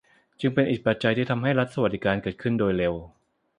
[0.39, 2.93] จึงเป็นอีกปัจจัยที่สำคัญให้รัฐสวัสดิการเกิดขึ้นโดยเร็ว